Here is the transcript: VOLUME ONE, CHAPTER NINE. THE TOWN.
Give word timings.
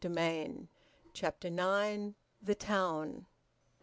VOLUME 0.03 0.15
ONE, 0.15 0.67
CHAPTER 1.13 1.51
NINE. 1.51 2.15
THE 2.41 2.55
TOWN. 2.55 3.27